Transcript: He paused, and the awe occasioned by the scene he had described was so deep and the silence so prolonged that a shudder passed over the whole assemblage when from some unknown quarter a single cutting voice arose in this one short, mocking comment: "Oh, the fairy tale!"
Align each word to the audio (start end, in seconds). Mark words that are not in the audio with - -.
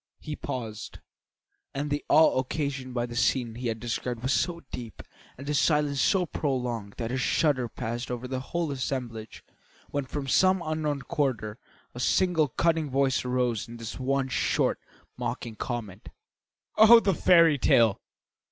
He 0.19 0.35
paused, 0.35 0.97
and 1.75 1.91
the 1.91 2.03
awe 2.09 2.39
occasioned 2.39 2.95
by 2.95 3.05
the 3.05 3.15
scene 3.15 3.53
he 3.53 3.67
had 3.67 3.79
described 3.79 4.23
was 4.23 4.33
so 4.33 4.61
deep 4.71 5.03
and 5.37 5.45
the 5.45 5.53
silence 5.53 6.01
so 6.01 6.25
prolonged 6.25 6.95
that 6.97 7.11
a 7.11 7.19
shudder 7.19 7.69
passed 7.69 8.09
over 8.09 8.27
the 8.27 8.39
whole 8.39 8.71
assemblage 8.71 9.43
when 9.91 10.05
from 10.05 10.27
some 10.27 10.63
unknown 10.65 11.03
quarter 11.03 11.59
a 11.93 11.99
single 11.99 12.47
cutting 12.47 12.89
voice 12.89 13.23
arose 13.23 13.67
in 13.67 13.77
this 13.77 13.99
one 13.99 14.27
short, 14.27 14.79
mocking 15.17 15.55
comment: 15.55 16.09
"Oh, 16.77 16.99
the 16.99 17.13
fairy 17.13 17.59
tale!" 17.59 18.01